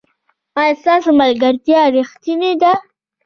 [0.59, 2.73] ایا ستاسو ملګرتیا ریښتینې ده؟